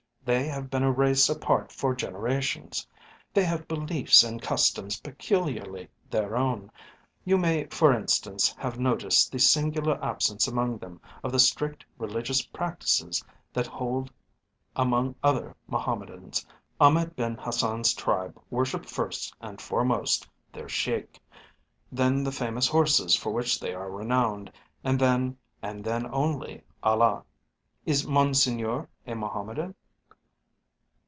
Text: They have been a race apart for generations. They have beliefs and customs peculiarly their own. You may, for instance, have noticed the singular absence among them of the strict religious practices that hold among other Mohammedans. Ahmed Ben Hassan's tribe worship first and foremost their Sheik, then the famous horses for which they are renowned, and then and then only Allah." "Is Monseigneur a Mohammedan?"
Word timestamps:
They 0.23 0.45
have 0.49 0.69
been 0.69 0.83
a 0.83 0.91
race 0.91 1.29
apart 1.29 1.71
for 1.71 1.95
generations. 1.95 2.87
They 3.33 3.43
have 3.43 3.67
beliefs 3.67 4.23
and 4.23 4.39
customs 4.39 4.99
peculiarly 4.99 5.89
their 6.11 6.37
own. 6.37 6.71
You 7.25 7.39
may, 7.39 7.65
for 7.65 7.91
instance, 7.91 8.53
have 8.59 8.79
noticed 8.79 9.31
the 9.31 9.39
singular 9.39 10.01
absence 10.01 10.47
among 10.47 10.77
them 10.77 11.01
of 11.23 11.31
the 11.31 11.39
strict 11.39 11.85
religious 11.97 12.43
practices 12.45 13.25
that 13.51 13.65
hold 13.65 14.11
among 14.75 15.15
other 15.23 15.55
Mohammedans. 15.65 16.45
Ahmed 16.79 17.15
Ben 17.15 17.33
Hassan's 17.35 17.95
tribe 17.95 18.39
worship 18.51 18.85
first 18.85 19.33
and 19.41 19.59
foremost 19.59 20.29
their 20.53 20.69
Sheik, 20.69 21.19
then 21.91 22.23
the 22.23 22.31
famous 22.31 22.67
horses 22.67 23.15
for 23.15 23.31
which 23.31 23.59
they 23.59 23.73
are 23.73 23.89
renowned, 23.89 24.51
and 24.83 24.99
then 24.99 25.35
and 25.63 25.83
then 25.83 26.05
only 26.13 26.63
Allah." 26.83 27.23
"Is 27.87 28.05
Monseigneur 28.05 28.87
a 29.07 29.15
Mohammedan?" 29.15 29.73